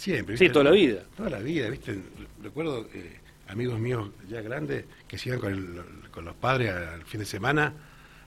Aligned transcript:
Siempre. 0.00 0.36
Sí, 0.38 0.44
¿viste? 0.44 0.52
toda 0.54 0.64
la 0.64 0.70
vida. 0.70 1.02
Toda 1.14 1.28
la 1.28 1.38
vida, 1.40 1.68
¿viste? 1.68 1.98
Recuerdo 2.42 2.88
eh, 2.94 3.18
amigos 3.48 3.78
míos 3.78 4.08
ya 4.30 4.40
grandes 4.40 4.86
que 5.06 5.18
se 5.18 5.28
iban 5.28 5.40
con, 5.40 5.52
el- 5.52 6.10
con 6.10 6.24
los 6.24 6.34
padres 6.36 6.70
al 6.72 7.04
fin 7.04 7.20
de 7.20 7.26
semana 7.26 7.74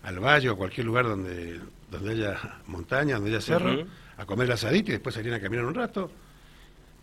al 0.03 0.19
valle 0.19 0.49
o 0.49 0.55
cualquier 0.57 0.85
lugar 0.85 1.05
donde, 1.05 1.59
donde 1.89 2.11
haya 2.11 2.59
montaña, 2.67 3.15
donde 3.15 3.31
haya 3.31 3.41
cerro, 3.41 3.87
a 4.17 4.25
comer 4.25 4.45
el 4.45 4.51
asadito 4.51 4.89
y 4.89 4.93
después 4.93 5.15
salían 5.15 5.33
a 5.33 5.39
caminar 5.39 5.65
un 5.65 5.73
rato. 5.73 6.11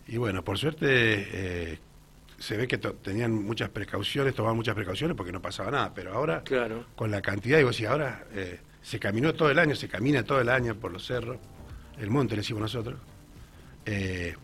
Y 0.07 0.15
bueno, 0.17 0.41
por 0.43 0.57
suerte 0.57 0.85
eh, 0.87 1.79
se 2.39 2.55
ve 2.55 2.65
que 2.67 2.77
tenían 2.77 3.33
muchas 3.33 3.69
precauciones, 3.69 4.33
tomaban 4.35 4.55
muchas 4.55 4.75
precauciones 4.75 5.17
porque 5.17 5.31
no 5.33 5.41
pasaba 5.41 5.69
nada, 5.71 5.93
pero 5.93 6.13
ahora 6.13 6.43
Claro. 6.43 6.85
con 6.95 7.11
la 7.11 7.21
cantidad, 7.21 7.61
vos 7.63 7.75
decís, 7.75 7.87
ahora 7.89 8.23
eh, 8.33 8.59
se 8.81 8.99
caminó 8.99 9.33
todo 9.33 9.49
el 9.51 9.59
año, 9.59 9.75
se 9.75 9.89
camina 9.89 10.23
todo 10.23 10.39
el 10.39 10.47
año 10.49 10.75
por 10.75 10.91
los 10.93 11.05
cerros, 11.05 11.37
el 11.99 12.09
monte 12.09 12.35
le 12.35 12.41
decimos 12.41 12.61
nosotros. 12.61 12.99
Eh, 13.85 14.35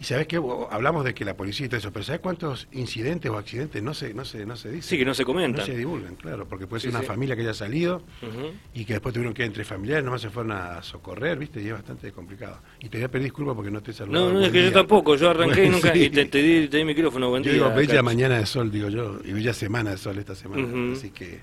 y 0.00 0.04
sabés 0.04 0.26
que 0.26 0.40
hablamos 0.70 1.04
de 1.04 1.14
que 1.14 1.24
la 1.24 1.36
policía 1.36 1.66
y 1.66 1.68
todo 1.68 1.78
eso, 1.78 1.92
pero 1.92 2.04
¿sabés 2.04 2.20
cuántos 2.20 2.66
incidentes 2.72 3.30
o 3.30 3.38
accidentes 3.38 3.82
no 3.82 3.94
se, 3.94 4.12
no 4.12 4.24
se, 4.24 4.44
no 4.44 4.56
se 4.56 4.68
dicen? 4.70 4.82
Sí, 4.82 4.98
que 4.98 5.04
no 5.04 5.14
se 5.14 5.22
No 5.22 5.26
comentan. 5.26 5.64
se 5.64 5.76
divulgan, 5.76 6.16
claro, 6.16 6.46
porque 6.48 6.66
puede 6.66 6.80
ser 6.80 6.90
Sí, 6.90 6.94
una 6.96 7.02
sí. 7.02 7.06
familia 7.06 7.36
que 7.36 7.42
haya 7.42 7.54
salido 7.54 8.02
Ujú. 8.20 8.52
y 8.74 8.84
que 8.84 8.94
después 8.94 9.12
tuvieron 9.14 9.32
que 9.34 9.42
ir 9.42 9.46
entre 9.46 9.64
familiares, 9.64 10.04
nomás 10.04 10.20
se 10.20 10.30
fueron 10.30 10.52
a 10.52 10.82
socorrer, 10.82 11.38
¿viste? 11.38 11.62
Y 11.62 11.68
es 11.68 11.72
bastante 11.74 12.10
complicado. 12.12 12.58
Y 12.80 12.88
te 12.88 12.98
voy 12.98 13.04
a 13.04 13.08
pedir 13.10 13.24
disculpas 13.24 13.54
porque 13.54 13.70
no 13.70 13.80
te 13.82 13.92
he 13.92 13.94
saludado. 13.94 14.32
No, 14.32 14.40
no, 14.40 14.44
es 14.46 14.50
que 14.52 14.58
yo 14.58 14.64
día. 14.64 14.72
tampoco. 14.72 15.14
Yo 15.16 15.30
arranqué 15.30 15.60
y 15.66 15.68
Bueno, 15.70 15.76
nunca. 15.76 15.92
sí. 15.94 16.02
Y 16.04 16.10
te, 16.10 16.24
te 16.26 16.42
di, 16.42 16.68
te 16.68 16.76
di 16.78 16.84
micrófono. 16.84 17.30
Buen 17.30 17.42
Yo 17.44 17.52
día. 17.52 17.62
digo 17.62 17.74
bella 17.74 18.02
mañana 18.02 18.38
de 18.38 18.46
sol, 18.46 18.70
digo 18.70 18.88
yo, 18.88 19.20
y 19.24 19.32
bella 19.32 19.52
semana 19.54 19.90
de 19.92 19.98
sol 19.98 20.18
esta 20.18 20.34
semana. 20.34 20.64
Ujú. 20.66 20.92
Así 20.94 21.10
que 21.10 21.40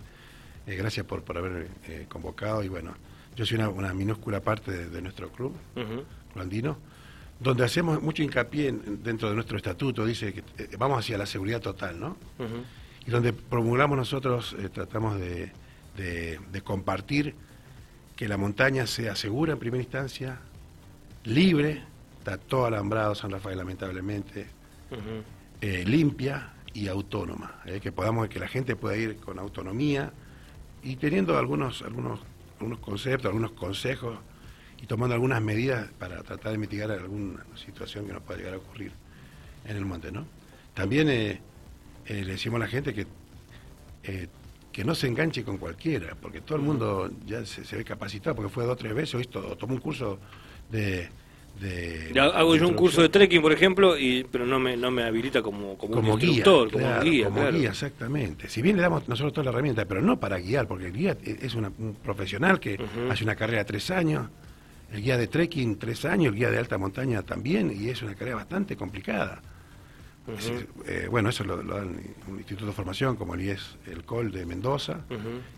eh, 0.68 0.76
gracias 0.76 1.06
por, 1.06 1.24
por 1.24 1.38
haber 1.38 1.70
eh, 1.88 2.06
convocado. 2.10 2.64
Y 2.64 2.68
bueno, 2.68 2.94
yo 3.36 3.46
soy 3.46 3.58
una, 3.58 3.70
una 3.70 3.94
minúscula 3.94 4.42
parte 4.42 4.72
de, 4.72 4.90
de 4.90 5.02
nuestro 5.02 5.30
club, 5.30 5.54
Ujú. 5.78 6.04
Andino, 6.40 6.78
donde 7.42 7.64
hacemos 7.66 8.02
mucho 8.02 8.22
hincapié 8.24 8.68
en- 8.70 9.02
dentro 9.04 9.30
de 9.30 9.36
nuestro 9.36 9.58
estatuto, 9.58 10.06
dice 10.06 10.34
que 10.34 10.44
eh, 10.58 10.70
vamos 10.78 11.00
hacia 11.00 11.18
la 11.18 11.26
seguridad 11.26 11.60
total, 11.62 12.00
¿no? 12.00 12.18
Y 13.08 13.10
donde 13.10 13.34
promulgamos 13.34 13.98
nosotros, 13.98 14.56
eh, 14.60 14.70
tratamos 14.70 15.20
de, 15.20 15.52
de- 15.98 16.40
de 16.52 16.62
compartir 16.62 17.34
que 18.16 18.28
la 18.28 18.38
montaña 18.38 18.86
sea 18.86 19.16
segura 19.16 19.54
en 19.54 19.60
primera 19.60 19.82
instancia, 19.82 20.40
libre, 21.24 21.82
está 22.20 22.38
todo 22.38 22.66
alambrado 22.66 23.16
San 23.16 23.32
Rafael 23.32 23.58
lamentablemente, 23.58 24.48
eh, 25.62 25.84
limpia 25.86 26.54
y 26.74 26.88
autónoma, 26.88 27.62
que 27.82 27.92
podamos 27.92 28.30
que 28.30 28.40
la 28.40 28.48
gente 28.48 28.76
pueda 28.76 28.96
ir 28.98 29.18
con 29.18 29.40
autonomía 29.40 30.12
y 30.84 30.96
teniendo 30.98 31.38
algunos 31.38 31.82
algunos 31.82 32.20
algunos 32.60 32.80
conceptos, 32.80 33.26
algunos 33.28 33.52
consejos 33.54 34.20
y 34.82 34.86
tomando 34.88 35.14
algunas 35.14 35.42
medidas 35.42 35.88
para 36.00 36.24
tratar 36.24 36.52
de 36.54 36.58
mitigar 36.58 36.92
alguna 36.92 37.44
situación 37.56 38.06
que 38.08 38.14
nos 38.14 38.24
pueda 38.24 38.40
llegar 38.40 38.56
a 38.56 38.58
ocurrir 38.58 38.92
en 39.66 39.78
el 39.78 39.86
monte, 39.86 40.12
¿no? 40.12 40.26
También 40.74 41.10
eh, 41.10 41.40
eh, 42.08 42.24
le 42.26 42.32
decimos 42.34 42.58
a 42.58 42.66
la 42.66 42.68
gente 42.68 42.94
que 42.94 43.06
eh, 44.04 44.28
que 44.72 44.86
no 44.86 44.96
se 44.96 45.06
enganche 45.08 45.44
con 45.44 45.58
cualquiera, 45.58 46.16
porque 46.20 46.40
todo 46.40 46.58
el 46.58 46.64
mundo 46.64 47.12
ya 47.28 47.46
se, 47.46 47.66
se 47.66 47.76
ve 47.76 47.84
capacitado, 47.84 48.36
porque 48.38 48.50
fue 48.50 48.64
dos 48.64 48.74
o 48.74 48.76
tres 48.78 48.94
veces, 48.96 49.16
o, 49.16 49.20
esto, 49.20 49.46
o 49.46 49.58
tomó 49.58 49.74
un 49.74 49.82
curso 49.82 50.18
de... 50.72 51.10
de 51.60 52.18
Hago 52.18 52.56
yo 52.56 52.68
un 52.68 52.72
de 52.72 52.78
curso 52.78 53.02
de 53.02 53.10
trekking, 53.10 53.42
por 53.42 53.52
ejemplo, 53.52 53.98
y 53.98 54.24
pero 54.32 54.46
no 54.46 54.60
me, 54.62 54.78
no 54.78 54.90
me 54.90 55.04
habilita 55.04 55.42
como, 55.42 55.78
como, 55.78 55.96
como 55.96 56.14
un 56.14 56.20
guía, 56.20 56.30
instructor, 56.30 56.72
como 56.72 56.86
claro, 56.86 57.04
guía, 57.04 57.26
como 57.26 57.42
claro. 57.42 57.58
guía, 57.58 57.70
exactamente. 57.72 58.48
Si 58.48 58.62
bien 58.62 58.78
le 58.78 58.82
damos 58.84 59.10
nosotros 59.10 59.34
toda 59.34 59.44
la 59.44 59.52
herramienta, 59.52 59.84
pero 59.86 60.02
no 60.02 60.18
para 60.18 60.40
guiar, 60.40 60.68
porque 60.70 60.86
el 60.88 60.94
guía 60.94 61.18
es 61.22 61.54
una- 61.54 61.72
un 61.78 61.96
profesional 61.96 62.58
que 62.62 62.80
hace 63.10 63.26
una 63.26 63.36
carrera 63.36 63.66
tres 63.66 63.92
años, 63.92 64.30
el 64.92 65.02
guía 65.02 65.18
de 65.18 65.28
trekking 65.28 65.78
tres 65.78 66.06
años, 66.06 66.34
el 66.34 66.40
guía 66.40 66.52
de 66.52 66.58
alta 66.58 66.78
montaña 66.78 67.22
también, 67.24 67.72
y 67.78 67.90
es 67.90 68.02
una 68.02 68.16
carrera 68.16 68.38
bastante 68.38 68.76
complicada. 68.76 69.42
Es- 70.38 70.52
eh, 70.88 71.08
bueno, 71.10 71.30
eso 71.30 71.44
lo, 71.44 71.56
un 71.58 72.38
instituto 72.38 72.68
de 72.68 72.72
formación 72.74 73.16
como 73.16 73.34
el 73.34 73.42
IES, 73.42 73.78
el 73.88 74.04
COL 74.04 74.32
de 74.32 74.46
Mendoza, 74.46 75.00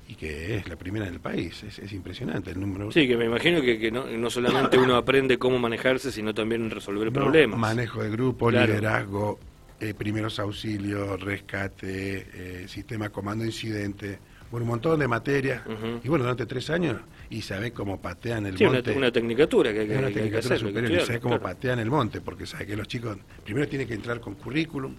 y 0.07 0.15
que 0.15 0.55
es 0.55 0.67
la 0.69 0.75
primera 0.77 1.05
en 1.07 1.13
el 1.15 1.19
país. 1.19 1.63
Es, 1.63 1.79
es 1.79 1.91
impresionante 1.91 2.51
el 2.51 2.59
número. 2.59 2.91
Sí, 2.91 3.07
que 3.07 3.17
me 3.17 3.25
imagino 3.25 3.61
que, 3.61 3.77
que 3.77 3.91
no, 3.91 4.05
no 4.07 4.29
solamente 4.29 4.77
uno 4.77 4.95
aprende 4.95 5.37
cómo 5.37 5.59
manejarse, 5.59 6.11
sino 6.11 6.33
también 6.33 6.69
resolver 6.69 7.07
No, 7.07 7.13
problemas. 7.13 7.59
Manejo 7.59 8.01
de 8.03 8.09
grupo, 8.09 8.49
Claro. 8.49 8.67
liderazgo, 8.67 9.39
eh, 9.79 9.93
primeros 9.93 10.39
auxilios, 10.39 11.19
rescate, 11.21 12.25
eh, 12.63 12.67
sistema 12.67 13.09
comando 13.09 13.43
incidente, 13.45 14.17
bueno, 14.53 14.65
un 14.65 14.69
montón 14.69 14.99
de 14.99 15.07
materias. 15.07 15.63
Y 16.03 16.07
bueno, 16.07 16.25
durante 16.25 16.45
tres 16.45 16.69
años, 16.69 16.97
y 17.31 17.41
sabés 17.41 17.71
cómo 17.71 17.99
patean 17.99 18.45
el 18.45 18.55
Sí, 18.55 18.65
una, 18.65 18.73
monte. 18.73 18.91
una 18.91 19.11
tecnicatura 19.11 19.73
que 19.73 19.79
hay 19.79 19.87
que, 19.87 19.93
es 19.93 19.97
una 19.99 20.07
que 20.11 20.19
hay 20.19 20.29
que 20.29 20.37
tecnicatura 20.37 20.59
superior, 20.59 20.83
y 20.83 20.93
claro, 20.93 21.05
sabés 21.07 21.21
cómo 21.21 21.39
claro. 21.39 21.55
patean 21.55 21.79
el 21.79 21.89
monte, 21.89 22.21
porque 22.21 22.45
sabés 22.45 22.67
que 22.67 22.75
los 22.75 22.87
chicos 22.87 23.17
primero 23.43 23.67
tienen 23.67 23.87
que 23.87 23.95
entrar 23.95 24.19
con 24.19 24.35
currículum. 24.35 24.93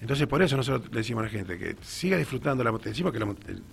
Entonces, 0.00 0.26
por 0.26 0.40
eso 0.42 0.56
nosotros 0.56 0.90
le 0.90 1.00
decimos 1.00 1.20
a 1.20 1.24
la 1.26 1.30
gente 1.30 1.58
que 1.58 1.76
siga 1.82 2.16
disfrutando 2.16 2.64
la 2.64 2.72
montaña. 2.72 2.92
Decimos 2.92 3.12
que 3.12 3.18
la 3.18 3.26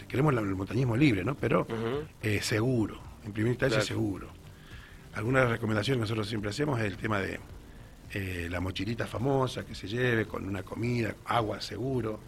queremos 0.05 0.33
la- 0.33 0.41
el 0.41 0.47
montañismo 0.53 0.97
libre, 0.97 1.23
¿no? 1.23 1.35
Pero 1.35 1.65
eh, 2.21 2.39
seguro, 2.41 2.99
en 3.25 3.31
primera 3.31 3.53
instancia 3.53 3.77
Claro. 3.79 3.87
seguro. 3.87 4.27
Algunas 5.13 5.49
recomendaciones 5.49 5.99
que 5.99 6.01
nosotros 6.01 6.27
siempre 6.27 6.49
hacemos 6.49 6.77
es 6.81 6.87
el 6.87 6.97
tema 6.97 7.19
de 7.21 7.39
eh, 8.15 8.47
la 8.51 8.59
mochilita 8.59 9.07
famosa 9.07 9.65
que 9.65 9.75
se 9.75 9.87
lleve 9.87 10.25
con 10.25 10.45
una 10.45 10.61
comida, 10.63 11.15
agua 11.25 11.61
seguro, 11.61 12.19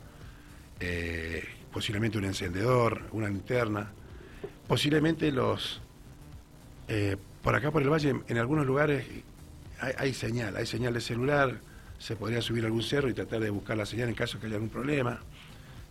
eh, 0.79 1.43
posiblemente 1.79 2.17
un 2.17 2.23
encendedor, 2.23 3.01
una 3.11 3.27
linterna, 3.27 3.91
posiblemente 4.65 5.29
los... 5.29 5.81
eh, 6.87 7.17
por 7.43 7.53
acá 7.53 7.69
por 7.69 7.81
el 7.81 7.89
valle, 7.89 8.15
en 8.29 8.37
algunos 8.37 8.65
lugares 8.65 9.05
hay, 9.81 9.91
hay 9.97 10.13
señal, 10.13 10.55
hay 10.55 10.65
señal 10.65 10.93
de 10.93 11.01
celular, 11.01 11.59
se 11.99 12.15
podría 12.15 12.41
subir 12.41 12.63
a 12.63 12.67
algún 12.67 12.81
cerro 12.81 13.09
y 13.09 13.13
tratar 13.13 13.41
de 13.41 13.49
buscar 13.49 13.75
la 13.75 13.85
señal 13.85 14.07
en 14.07 14.15
caso 14.15 14.39
que 14.39 14.45
haya 14.45 14.55
algún 14.55 14.69
problema. 14.69 15.19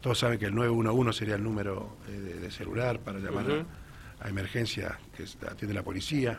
Todos 0.00 0.18
saben 0.20 0.38
que 0.38 0.46
el 0.46 0.54
911 0.54 1.18
sería 1.18 1.34
el 1.34 1.42
número 1.44 1.98
eh, 2.08 2.12
de, 2.12 2.40
de 2.40 2.50
celular 2.50 2.98
para 3.00 3.18
llamar 3.18 3.44
a- 4.20 4.24
a, 4.24 4.28
emergencia 4.30 4.98
que 5.14 5.24
atiende 5.46 5.74
la 5.74 5.82
policía. 5.82 6.38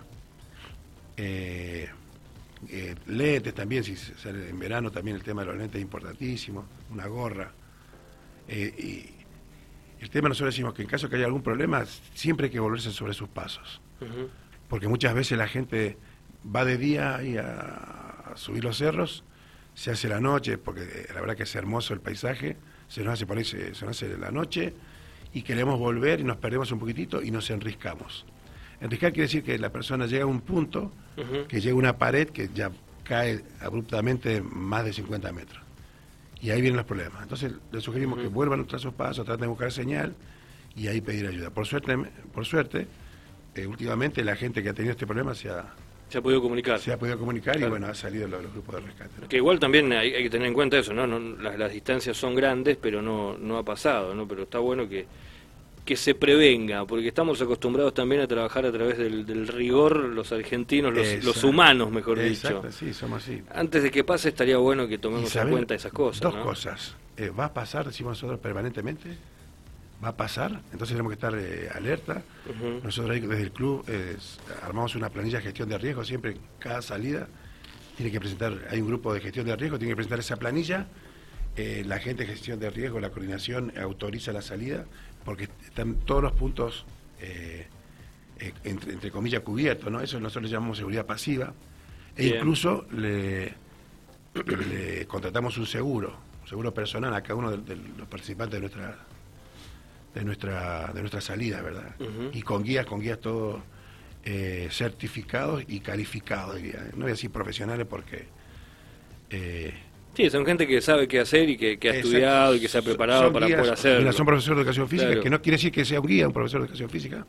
Eh, 1.17 1.87
eh, 2.67 2.95
lentes 3.05 3.53
también, 3.53 3.83
si 3.83 3.95
sale 3.95 4.49
en 4.49 4.57
verano 4.57 4.89
también 4.91 5.15
el 5.17 5.23
tema 5.23 5.41
de 5.43 5.47
los 5.49 5.57
lentes 5.57 5.75
es 5.77 5.83
importantísimo, 5.83 6.65
una 6.89 7.05
gorra. 7.05 7.51
Eh, 8.47 8.73
y 9.11 9.14
el 10.05 10.11
tema 10.11 10.29
nosotros 10.29 10.53
decimos 10.53 10.73
que 10.73 10.81
en 10.81 10.87
caso 10.87 11.09
que 11.09 11.17
haya 11.17 11.25
algún 11.25 11.43
problema, 11.43 11.83
siempre 12.13 12.45
hay 12.45 12.51
que 12.51 12.59
volverse 12.59 12.91
sobre 12.91 13.13
sus 13.13 13.27
pasos 13.27 13.81
porque 14.67 14.87
muchas 14.87 15.13
veces 15.13 15.37
la 15.37 15.47
gente 15.47 15.97
va 16.53 16.65
de 16.65 16.77
día 16.77 17.23
y 17.23 17.37
a, 17.37 18.31
a 18.31 18.37
subir 18.37 18.63
los 18.63 18.77
cerros, 18.77 19.23
se 19.73 19.91
hace 19.91 20.07
la 20.07 20.19
noche, 20.19 20.57
porque 20.57 20.81
eh, 20.81 21.07
la 21.13 21.21
verdad 21.21 21.35
que 21.35 21.43
es 21.43 21.55
hermoso 21.55 21.93
el 21.93 21.99
paisaje, 21.99 22.57
se 22.87 23.03
nos 23.03 23.13
hace 23.13 23.25
por 23.25 23.37
ahí, 23.37 23.45
se, 23.45 23.75
se 23.75 23.85
nos 23.85 23.95
hace 24.01 24.17
la 24.17 24.31
noche, 24.31 24.73
y 25.33 25.41
queremos 25.41 25.79
volver 25.79 26.21
y 26.21 26.23
nos 26.23 26.37
perdemos 26.37 26.71
un 26.71 26.79
poquitito 26.79 27.21
y 27.21 27.31
nos 27.31 27.49
enriscamos. 27.49 28.25
Enriscar 28.79 29.11
quiere 29.11 29.27
decir 29.27 29.43
que 29.43 29.57
la 29.57 29.71
persona 29.71 30.05
llega 30.05 30.23
a 30.23 30.27
un 30.27 30.41
punto, 30.41 30.91
que 31.47 31.61
llega 31.61 31.73
a 31.73 31.77
una 31.77 31.97
pared 31.97 32.29
que 32.29 32.49
ya 32.53 32.71
cae 33.03 33.43
abruptamente 33.61 34.41
más 34.41 34.85
de 34.85 34.93
50 34.93 35.31
metros. 35.31 35.64
Y 36.45 36.51
ahí 36.51 36.61
vienen 36.61 36.77
los 36.77 36.85
problemas. 36.85 37.23
Entonces 37.23 37.53
le 37.71 37.81
sugerimos 37.81 38.19
que 38.19 38.27
vuelvan 38.27 38.65
tras 38.67 38.81
sus 38.83 38.93
pasos, 38.93 39.25
traten 39.25 39.41
de 39.41 39.47
buscar 39.47 39.71
señal 39.71 40.13
y 40.75 40.87
ahí 40.87 41.01
pedir 41.01 41.25
ayuda. 41.25 41.49
Por 41.49 41.65
suerte, 41.65 41.97
por 42.31 42.45
suerte 42.45 42.85
eh, 43.55 43.65
últimamente 43.65 44.23
la 44.23 44.35
gente 44.35 44.61
que 44.61 44.69
ha 44.69 44.73
tenido 44.73 44.91
este 44.91 45.07
problema 45.07 45.33
se 45.33 45.49
ha, 45.49 45.65
Se 46.09 46.19
ha 46.19 46.21
podido 46.21 46.41
comunicar. 46.43 46.77
se 46.79 46.93
ha 46.93 46.99
podido 46.99 47.17
comunicar 47.17 47.55
Claro. 47.55 47.67
y 47.67 47.69
bueno, 47.71 47.87
ha 47.87 47.95
salido 47.95 48.27
los, 48.27 48.43
los 48.43 48.51
grupos 48.53 48.75
de 48.75 48.81
rescate. 48.81 49.21
¿no? 49.21 49.27
Que 49.27 49.37
igual 49.37 49.59
también 49.59 49.91
hay, 49.93 50.13
hay 50.13 50.21
que 50.23 50.29
tener 50.29 50.47
en 50.47 50.53
cuenta 50.53 50.77
eso, 50.77 50.93
¿no? 50.93 51.07
No, 51.07 51.17
las, 51.41 51.57
las 51.57 51.71
distancias 51.73 52.15
son 52.15 52.35
grandes, 52.35 52.77
pero 52.79 53.01
no, 53.01 53.35
no 53.39 53.57
ha 53.57 53.63
pasado, 53.63 54.13
¿no? 54.13 54.27
Pero 54.27 54.43
está 54.43 54.59
bueno 54.59 54.87
que, 54.87 55.07
que 55.85 55.95
se 55.95 56.15
prevenga, 56.15 56.85
porque 56.85 57.07
estamos 57.07 57.39
acostumbrados 57.41 57.93
también 57.93 58.21
a 58.21 58.27
trabajar 58.27 58.65
a 58.65 58.71
través 58.71 58.97
del, 58.97 59.25
del 59.25 59.47
rigor, 59.47 59.97
los 59.97 60.31
argentinos, 60.31 60.93
los, 60.93 61.23
los 61.23 61.43
humanos, 61.43 61.91
mejor 61.91 62.19
Exacto, 62.19 62.63
dicho. 62.63 62.71
sí, 62.71 62.93
somos 62.93 63.23
así. 63.23 63.41
Antes 63.53 63.83
de 63.83 63.91
que 63.91 64.03
pase 64.03 64.29
estaría 64.29 64.57
bueno 64.57 64.87
que 64.87 64.97
tomemos 64.97 65.33
en 65.35 65.49
cuenta 65.49 65.75
esas 65.75 65.91
cosas, 65.93 66.21
Dos 66.21 66.35
¿no? 66.35 66.43
cosas. 66.43 66.95
Eh, 67.17 67.29
¿Va 67.29 67.45
a 67.45 67.53
pasar, 67.53 67.85
decimos 67.85 68.11
nosotros, 68.17 68.39
permanentemente? 68.39 69.15
¿Va 70.03 70.09
a 70.09 70.17
pasar? 70.17 70.59
Entonces 70.73 70.89
tenemos 70.89 71.11
que 71.11 71.13
estar 71.15 71.33
eh, 71.37 71.69
alerta. 71.73 72.21
Nosotros 72.83 73.11
ahí 73.15 73.21
desde 73.21 73.43
el 73.43 73.51
club 73.51 73.85
eh, 73.87 74.17
armamos 74.63 74.95
una 74.95 75.09
planilla 75.09 75.37
de 75.37 75.43
gestión 75.45 75.69
de 75.69 75.77
riesgo, 75.77 76.03
siempre 76.03 76.35
cada 76.59 76.81
salida 76.81 77.27
tiene 77.95 78.11
que 78.11 78.19
presentar, 78.19 78.67
hay 78.69 78.81
un 78.81 78.87
grupo 78.87 79.13
de 79.13 79.21
gestión 79.21 79.45
de 79.45 79.55
riesgo, 79.55 79.77
tiene 79.77 79.91
que 79.93 79.95
presentar 79.95 80.19
esa 80.19 80.35
planilla, 80.35 80.87
eh, 81.55 81.83
la 81.85 81.99
gente 81.99 82.23
de 82.25 82.33
gestión 82.33 82.59
de 82.59 82.69
riesgo, 82.69 82.99
la 82.99 83.09
coordinación 83.11 83.71
autoriza 83.81 84.33
la 84.33 84.41
salida, 84.41 84.83
porque 85.25 85.49
están 85.65 85.95
todos 85.95 86.23
los 86.23 86.31
puntos, 86.33 86.85
eh, 87.19 87.67
eh, 88.39 88.53
entre, 88.63 88.93
entre 88.93 89.11
comillas, 89.11 89.41
cubiertos, 89.41 89.91
¿no? 89.91 89.99
Eso 89.99 90.19
nosotros 90.19 90.43
le 90.43 90.49
llamamos 90.49 90.77
seguridad 90.77 91.05
pasiva, 91.05 91.53
e 92.15 92.23
Bien. 92.23 92.35
incluso 92.37 92.85
le, 92.91 93.53
le 94.69 95.05
contratamos 95.07 95.57
un 95.57 95.65
seguro, 95.65 96.15
un 96.43 96.47
seguro 96.47 96.73
personal 96.73 97.13
a 97.13 97.21
cada 97.23 97.35
uno 97.35 97.51
de, 97.51 97.75
de 97.75 97.75
los 97.97 98.07
participantes 98.07 98.53
de 98.53 98.61
nuestra 98.61 98.97
de 100.13 100.23
nuestra 100.23 100.93
de 100.93 101.01
nuestra 101.01 101.19
salida, 101.19 101.61
¿verdad? 101.61 101.95
Y 102.31 102.41
con 102.41 102.63
guías, 102.63 102.85
con 102.85 103.01
guías 103.01 103.19
todo 103.19 103.61
eh, 104.23 104.69
certificados 104.71 105.63
y 105.67 105.81
calificados, 105.81 106.55
diría. 106.55 106.79
No 106.93 107.01
voy 107.01 107.07
a 107.07 107.15
decir 107.15 107.31
profesionales 107.31 107.85
porque... 107.89 108.27
Eh, 109.29 109.73
sí, 110.15 110.29
son 110.29 110.45
gente 110.45 110.67
que 110.67 110.81
sabe 110.81 111.07
qué 111.07 111.19
hacer 111.19 111.49
y 111.49 111.57
que, 111.57 111.89
ha 111.89 111.93
estudiado 111.93 112.55
y 112.55 112.59
que 112.59 112.67
se 112.67 112.77
ha 112.77 112.81
preparado 112.81 113.31
para 113.31 113.47
poder 113.47 113.71
hacerlo. 113.71 114.11
son 114.13 114.25
profesores 114.25 114.57
de 114.57 114.61
educación 114.61 114.87
física, 114.87 115.19
que 115.21 115.29
no 115.29 115.41
quiere 115.41 115.57
decir 115.57 115.71
que 115.71 115.85
sea 115.85 115.99
un 115.99 116.07
guía, 116.07 116.27
un 116.27 116.33
profesor 116.33 116.61
de 116.61 116.65
educación 116.65 116.89
física, 116.89 117.25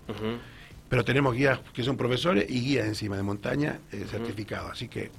pero 0.89 1.05
tenemos 1.05 1.35
guías 1.35 1.61
que 1.73 1.83
son 1.83 1.97
profesores 1.97 2.47
y 2.49 2.61
guías 2.61 2.87
encima 2.87 3.17
de 3.17 3.23
montaña 3.23 3.81
eh, 3.93 4.05
certificados. 4.09 4.71
Así 4.71 4.89
que, 4.89 5.11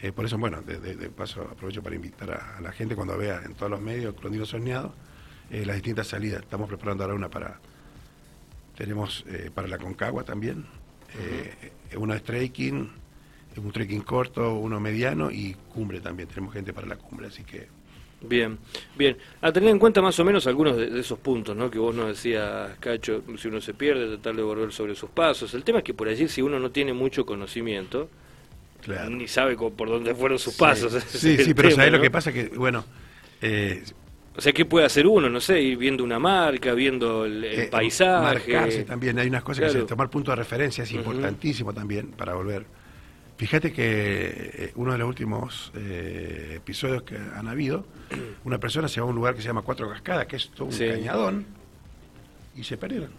eh, 0.00 0.12
por 0.12 0.24
eso, 0.24 0.38
bueno, 0.38 0.62
de, 0.62 1.10
paso 1.10 1.42
aprovecho 1.42 1.82
para 1.82 1.96
invitar 1.96 2.30
a, 2.30 2.60
la 2.60 2.70
gente 2.72 2.94
cuando 2.94 3.18
vea 3.18 3.42
en 3.44 3.54
todos 3.54 3.70
los 3.70 3.80
medios 3.80 4.14
Clondino 4.14 4.46
Soñado 4.46 4.94
las 5.50 5.76
distintas 5.76 6.06
salidas. 6.06 6.42
Estamos 6.42 6.68
preparando 6.68 7.04
ahora 7.04 7.16
una 7.16 7.30
para... 7.30 7.58
Tenemos 8.76 9.24
para 9.54 9.66
la 9.66 9.78
Concagua 9.78 10.22
también, 10.22 10.66
eh, 11.16 11.72
uno 11.96 12.14
es 12.14 12.22
trekking, 12.22 12.90
un 13.58 13.72
trekking 13.72 14.02
corto, 14.02 14.54
uno 14.54 14.80
mediano 14.80 15.30
y 15.30 15.54
cumbre 15.72 16.00
también. 16.00 16.28
Tenemos 16.28 16.52
gente 16.54 16.72
para 16.72 16.86
la 16.86 16.96
cumbre, 16.96 17.28
así 17.28 17.44
que. 17.44 17.68
Bien, 18.20 18.58
bien. 18.96 19.16
A 19.40 19.52
tener 19.52 19.70
en 19.70 19.78
cuenta 19.78 20.02
más 20.02 20.18
o 20.18 20.24
menos 20.24 20.46
algunos 20.46 20.76
de, 20.76 20.98
esos 20.98 21.18
puntos, 21.18 21.56
¿no? 21.56 21.70
Que 21.70 21.78
vos 21.78 21.94
nos 21.94 22.08
decías, 22.08 22.76
Cacho, 22.80 23.22
si 23.36 23.48
uno 23.48 23.60
se 23.60 23.74
pierde, 23.74 24.08
tratar 24.08 24.34
de 24.34 24.42
volver 24.42 24.72
sobre 24.72 24.94
sus 24.94 25.10
pasos. 25.10 25.54
El 25.54 25.62
tema 25.62 25.78
es 25.78 25.84
que 25.84 25.94
por 25.94 26.08
allí, 26.08 26.28
si 26.28 26.42
uno 26.42 26.58
no 26.58 26.70
tiene 26.70 26.92
mucho 26.92 27.24
conocimiento, 27.24 28.08
ni 29.10 29.28
sabe 29.28 29.56
por 29.56 29.88
dónde 29.88 30.14
fueron 30.14 30.38
sus 30.38 30.54
pasos. 30.54 30.92
Sí, 31.04 31.36
sí, 31.44 31.54
pero 31.54 31.70
¿sabés 31.70 31.92
lo 31.92 32.00
que 32.00 32.10
pasa? 32.10 32.32
Que, 32.32 32.48
bueno, 32.48 32.84
eh, 33.40 33.84
o 34.38 34.40
sea, 34.40 34.52
¿qué 34.52 34.64
puede 34.64 34.86
hacer 34.86 35.04
uno? 35.04 35.28
No 35.28 35.40
sé, 35.40 35.60
ir 35.60 35.76
viendo 35.76 36.04
una 36.04 36.20
marca, 36.20 36.72
viendo 36.72 37.24
el, 37.24 37.42
eh, 37.42 37.68
paisaje. 37.68 38.52
Marcarse 38.52 38.84
también, 38.84 39.18
hay 39.18 39.26
unas 39.26 39.42
cosas 39.42 39.72
que 39.72 39.80
se 39.80 39.84
tomar 39.84 40.08
punto 40.10 40.30
de 40.30 40.36
referencia 40.36 40.84
es 40.84 40.92
importantísimo 40.92 41.72
también 41.72 42.12
para 42.12 42.34
volver. 42.34 42.64
Fíjate 43.38 43.72
que 43.72 43.84
eh, 43.86 44.72
uno 44.74 44.92
de 44.92 44.98
los 44.98 45.08
últimos 45.08 45.70
eh, 45.76 46.54
episodios 46.56 47.04
que 47.04 47.16
han 47.16 47.46
habido, 47.46 47.86
una 48.44 48.58
persona 48.58 48.88
se 48.88 49.00
va 49.00 49.06
a 49.06 49.10
un 49.10 49.14
lugar 49.14 49.36
que 49.36 49.42
se 49.42 49.46
llama 49.46 49.62
Cuatro 49.62 49.88
Cascadas, 49.88 50.26
que 50.26 50.36
es 50.36 50.50
todo 50.50 50.66
un 50.66 50.76
cañadón, 50.76 51.46
y 52.56 52.64
se 52.64 52.76
perdieron. 52.76 53.10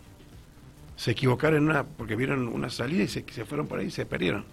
Se 0.98 1.12
equivocaron 1.12 1.64
en 1.64 1.70
una, 1.70 1.86
porque 1.86 2.18
vieron 2.18 2.50
una 2.50 2.70
salida 2.70 3.04
y 3.04 3.08
se, 3.08 3.24
se 3.32 3.46
fueron 3.46 3.68
por 3.68 3.80
ahí 3.80 3.88
y 3.88 3.92
se 3.92 4.06
perdieron. 4.06 4.44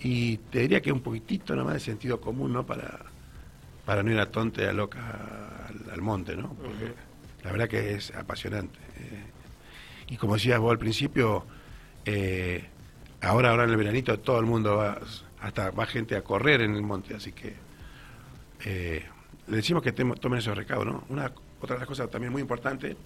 Y 0.00 0.38
te 0.38 0.60
diría 0.60 0.80
que 0.80 0.90
un 0.90 1.00
poquitito 1.00 1.54
nomás 1.54 1.74
de 1.74 1.80
sentido 1.80 2.18
común, 2.18 2.54
¿no? 2.54 2.64
Para, 2.64 2.98
para 3.84 4.02
no 4.02 4.10
ir 4.10 4.18
a 4.18 4.30
tonte 4.30 4.66
a 4.66 4.72
loca 4.72 5.66
al, 5.92 6.00
monte, 6.00 6.34
¿no? 6.34 6.54
Porque 6.54 6.94
la 7.44 7.52
verdad 7.52 7.68
que 7.68 7.92
es 7.92 8.10
apasionante. 8.14 8.78
Eh. 8.96 9.24
y 10.08 10.16
como 10.16 10.34
decías 10.34 10.58
vos 10.58 10.70
al 10.70 10.78
principio, 10.78 11.44
eh, 12.06 12.64
ahora, 13.22 13.50
ahora 13.50 13.64
en 13.64 13.70
el 13.70 13.76
veranito 13.76 14.18
todo 14.18 14.40
el 14.40 14.46
mundo 14.46 14.76
va, 14.76 14.98
hasta 15.40 15.70
va 15.70 15.86
gente 15.86 16.16
a 16.16 16.22
correr 16.22 16.60
en 16.60 16.74
el 16.74 16.82
monte, 16.82 17.14
así 17.14 17.32
que 17.32 17.54
eh, 18.64 19.04
le 19.46 19.56
decimos 19.56 19.82
que 19.82 19.92
tomen 19.92 20.38
esos 20.38 20.56
recados, 20.56 20.86
¿no? 20.86 21.04
Una, 21.08 21.32
otra 21.60 21.76
de 21.76 21.80
las 21.80 21.88
cosas 21.88 22.10
también 22.10 22.32
muy 22.32 22.42
importante, 22.42 22.96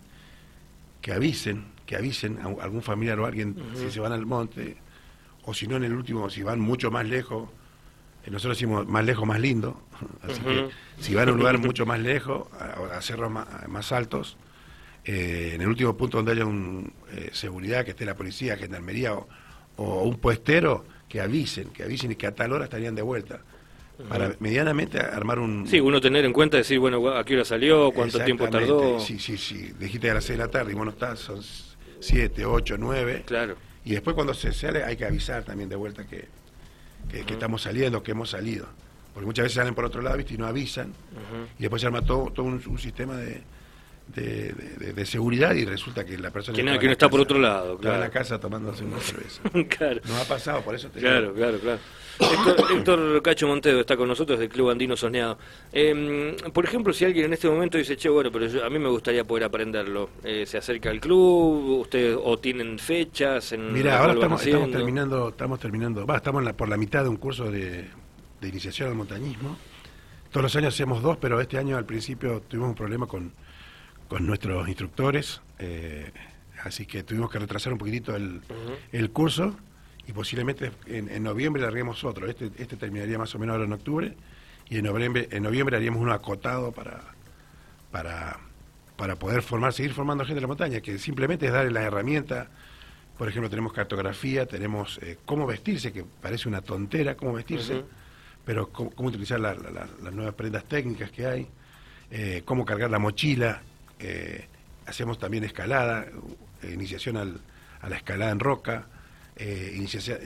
que 1.01 1.13
avisen, 1.13 1.65
que 1.87 1.97
avisen 1.97 2.39
a 2.39 2.63
algún 2.63 2.83
familiar 2.83 3.19
o 3.21 3.27
alguien 3.27 3.57
si 3.75 3.91
se 3.91 4.01
van 4.01 4.13
al 4.13 4.27
monte, 4.27 4.77
o 5.45 5.55
si 5.55 5.67
no 5.67 5.77
en 5.77 5.85
el 5.85 5.93
último, 5.93 6.31
si 6.31 6.43
van 6.43 6.61
mucho 6.61 6.91
más 6.91 7.07
lejos, 7.07 7.49
nosotros 8.31 8.57
decimos 8.57 8.87
más 8.87 9.05
lejos, 9.05 9.27
más 9.27 9.41
lindo. 9.41 9.83
Así 10.23 10.41
que 10.41 10.69
si 11.01 11.15
van 11.15 11.29
a 11.29 11.33
un 11.33 11.39
lugar 11.39 11.59
mucho 11.67 11.87
más 11.87 11.99
lejos, 11.99 12.47
a, 12.53 13.01
cerros 13.03 13.31
más, 13.31 13.93
altos, 13.93 14.37
eh, 15.05 15.53
en 15.55 15.63
el 15.63 15.69
último 15.69 15.97
punto 15.97 16.19
donde 16.19 16.33
haya 16.33 16.47
un, 16.47 16.93
eh, 17.11 17.31
seguridad, 17.33 17.85
que 17.85 17.91
esté 17.91 18.05
la 18.05 18.15
policía, 18.15 18.57
gendarmería 18.57 19.15
o, 19.15 19.27
o, 19.77 20.03
un 20.03 20.17
puestero, 20.17 20.85
que 21.09 21.21
avisen, 21.21 21.69
que 21.69 21.83
avisen 21.83 22.13
y 22.13 22.17
que 22.17 22.27
a 22.27 22.35
tal 22.35 22.53
hora 22.53 22.65
estarían 22.65 22.95
de 22.95 23.03
vuelta. 23.03 23.41
Para 24.09 24.35
medianamente 24.41 24.99
armar 24.99 25.39
un... 25.39 25.67
Sí, 25.69 25.79
uno 25.79 26.01
tener 26.01 26.25
en 26.25 26.33
cuenta, 26.33 26.57
decir, 26.57 26.79
bueno, 26.79 27.07
¿a 27.11 27.25
qué 27.25 27.35
hora 27.35 27.45
salió? 27.45 27.93
¿Cuánto 27.93 28.19
tiempo 28.25 28.49
tardó? 28.49 28.99
Sí, 28.99 29.19
sí, 29.19 29.37
sí. 29.37 29.73
Dijiste 29.79 30.11
a 30.11 30.15
las 30.15 30.25
6 30.25 30.39
de 30.39 30.45
la 30.45 30.51
tarde 30.51 30.73
y 30.73 30.75
bueno, 30.75 30.91
está, 30.91 31.15
son 31.15 31.41
7, 32.01 32.45
8, 32.45 32.77
9. 32.79 33.23
Claro. 33.27 33.57
Y 33.85 33.93
después 33.93 34.15
cuando 34.15 34.35
se 34.35 34.53
sale 34.53 34.85
hay 34.85 34.97
que 34.97 35.05
avisar 35.05 35.45
también 35.45 35.69
de 35.69 35.77
vuelta 35.77 36.07
que, 36.07 36.27
que, 37.11 37.33
estamos 37.33 37.63
saliendo, 37.63 38.03
que 38.03 38.13
hemos 38.13 38.31
salido. 38.31 38.67
Porque 39.13 39.27
muchas 39.27 39.45
veces 39.45 39.57
salen 39.57 39.75
por 39.75 39.85
otro 39.85 40.03
lado 40.03 40.17
¿viste? 40.17 40.35
y 40.35 40.39
no 40.39 40.47
avisan. 40.47 40.93
Y 41.59 41.63
después 41.63 41.83
se 41.83 41.87
arma 41.87 42.03
todo, 42.03 42.31
todo 42.31 42.47
un, 42.47 42.79
sistema 42.79 43.17
de, 43.17 43.43
de, 44.09 45.07
seguridad 45.07 45.55
y 45.55 45.65
resulta 45.65 46.05
que 46.05 46.19
la 46.19 46.31
persona 46.31 46.57
que 46.57 46.63
no, 46.63 46.79
que 46.79 46.87
no 46.87 46.93
está 46.93 47.09
por 47.09 47.21
otro 47.21 47.39
lado 47.39 47.77
claro. 47.79 47.97
en 47.97 48.01
la 48.03 48.11
casa 48.11 48.39
tomándose 48.39 48.85
una 48.85 48.99
cerveza. 48.99 49.43
Claro. 49.69 50.01
no 50.07 50.17
ha 50.17 50.25
pasado 50.25 50.61
por 50.63 50.75
eso 50.75 50.89
te 50.89 51.01
claro 51.01 51.33
claro 51.35 51.59
claro. 51.59 51.79
Héctor, 52.71 53.23
Cacho 53.25 53.49
Montedo 53.49 53.81
está 53.81 53.97
con 53.97 54.07
nosotros 54.07 54.39
del 54.39 54.49
Club 54.49 54.71
Andino 54.71 54.97
Soñado. 54.97 55.39
Em, 55.73 56.37
por 56.53 56.65
ejemplo 56.65 56.93
si 56.93 57.05
alguien 57.05 57.27
en 57.27 57.33
este 57.33 57.49
momento 57.49 57.79
dice 57.79 57.97
che 57.97 58.09
bueno 58.09 58.31
pero 58.31 58.65
a 58.65 58.71
mí 58.71 58.79
me 58.79 58.89
gustaría 58.89 59.25
poder 59.25 59.45
aprenderlo 59.45 60.11
eh, 60.23 60.45
se 60.47 60.59
acerca 60.59 60.91
al 60.91 61.01
club 61.01 61.81
ustedes 61.81 62.19
o 62.23 62.39
tienen 62.39 62.79
fechas 62.79 63.53
en 63.53 63.73
mira 63.73 63.99
ahora 63.99 64.15
estamos, 64.15 64.45
estamos, 64.45 64.71
terminando 64.71 65.29
estamos 65.31 65.61
terminando 65.61 66.07
va 66.07 66.17
estamos 66.17 66.53
por 66.53 66.69
la 66.69 66.77
mitad 66.77 67.03
de 67.03 67.09
un 67.09 67.17
curso 67.17 67.51
de, 67.51 67.89
de 68.41 68.49
iniciación 68.49 68.89
al 68.89 68.95
montañismo. 68.95 69.57
Todos 70.31 70.45
los 70.45 70.57
años 70.57 70.75
hacemos 70.75 71.03
dos 71.03 71.17
pero 71.19 71.41
este 71.41 71.59
año 71.59 71.77
al 71.77 71.87
principio 71.87 72.43
tuvimos 72.43 72.71
un 72.71 72.75
problema 72.75 73.07
con 73.07 73.33
con 74.13 74.27
nuestros 74.27 74.69
instructores, 74.69 75.41
eh, 75.59 76.13
así 76.65 76.85
que 76.85 77.03
tuvimos 77.03 77.31
que 77.31 77.39
retrasar 77.39 77.73
un 77.73 77.79
poquitito 77.79 78.15
el, 78.15 78.43
el 78.93 79.11
curso 79.11 79.57
y 80.07 80.13
posiblemente 80.13 80.71
en, 80.85 81.23
noviembre 81.23 81.63
larguemos 81.63 82.05
otro. 82.05 82.29
Este, 82.29 82.51
este 82.59 82.77
terminaría 82.77 83.17
más 83.17 83.35
o 83.35 83.39
menos 83.39 83.55
ahora 83.55 83.65
en 83.65 83.73
octubre 83.73 84.15
y 84.69 84.77
en 84.77 84.85
noviembre, 84.85 85.29
en 85.31 85.43
noviembre 85.43 85.79
haríamos 85.79 86.03
uno 86.03 86.13
acotado 86.13 86.73
para, 86.73 87.01
para, 87.91 88.39
para 88.99 89.17
poder 89.17 89.41
formar, 89.41 89.73
seguir 89.73 89.95
formando 89.95 90.27
gente 90.27 90.35
de 90.35 90.43
la 90.43 90.47
montaña, 90.47 90.83
que 90.83 90.99
simplemente 90.99 91.47
es 91.47 91.53
darle 91.53 91.71
la 91.71 91.81
herramienta. 91.81 92.51
Por 93.17 93.31
ejemplo, 93.31 93.49
tenemos 93.49 93.73
cartografía, 93.73 94.45
tenemos 94.45 95.01
eh, 95.01 95.17
cómo 95.25 95.47
vestirse, 95.47 95.91
que 95.91 96.05
parece 96.05 96.51
una 96.51 96.61
tontera 96.61 97.17
cómo 97.17 97.33
vestirse, 97.33 97.83
pero 98.45 98.69
cómo, 98.69 99.09
utilizar 99.09 99.41
las 99.41 100.13
nuevas 100.13 100.35
prendas 100.35 100.65
técnicas 100.65 101.11
que 101.11 101.25
hay, 101.25 101.49
eh, 102.11 102.43
cómo 102.45 102.67
cargar 102.67 102.91
la 102.91 102.99
mochila, 102.99 103.63
eh, 104.03 104.45
hacemos 104.87 105.19
también 105.19 105.45
escalada, 105.45 106.07
eh, 106.63 106.73
iniciación 106.73 107.17
a 107.17 107.89
la 107.89 107.97
escalada 107.97 108.33
en 108.33 108.41
roca, 108.41 108.87
eh, 109.37 109.75
iniciación, 109.77 110.19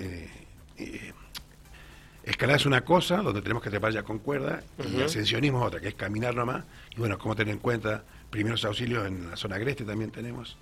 escalada 2.25 2.57
es 2.57 2.65
una 2.65 2.81
cosa, 2.81 3.19
donde 3.19 3.43
tenemos 3.43 3.63
que 3.63 3.69
trepar 3.69 3.93
ya 3.93 4.03
con 4.03 4.19
cuerda, 4.19 4.63
y 4.79 5.03
ascensionismo 5.03 5.61
es 5.61 5.67
otra, 5.67 5.81
que 5.81 5.89
es 5.89 5.95
caminar 5.95 6.35
nomás, 6.35 6.65
y 6.95 6.99
bueno, 6.99 7.19
como 7.19 7.37
tener 7.37 7.53
en 7.53 7.61
cuenta 7.61 8.03
primeros 8.31 8.65
auxilios 8.65 9.07
en 9.07 9.31
la 9.31 9.37
zona 9.37 9.57
agreste 9.57 9.85
también 9.85 10.11
tenemos, 10.11 10.57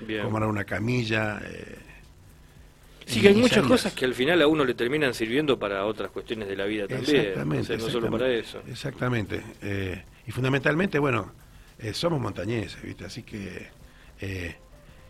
Bien. 0.00 0.22
como 0.22 0.38
una 0.46 0.64
camilla. 0.64 1.40
Sí, 3.06 3.20
que 3.20 3.28
hay 3.28 3.34
muchas 3.34 3.66
cosas 3.66 3.92
que 3.92 4.04
al 4.04 4.14
final 4.14 4.40
a 4.40 4.46
uno 4.46 4.64
le 4.64 4.74
terminan 4.74 5.12
sirviendo 5.12 5.58
para 5.58 5.84
otras 5.84 6.12
cuestiones 6.12 6.48
de 6.48 6.56
la 6.56 6.64
vida 6.64 6.86
también. 6.86 7.16
Exactamente. 7.16 7.76
no 7.76 7.88
solo 7.90 8.10
para 8.10 8.28
eso. 8.28 8.62
Exactamente. 8.68 9.42
y 10.26 10.30
fundamentalmente, 10.30 11.00
bueno, 11.00 11.32
eh, 11.82 11.94
somos 11.94 12.20
montañeses, 12.20 12.80
¿viste? 12.80 13.04
Así 13.04 13.24
que, 13.24 13.68
eh, 14.20 14.54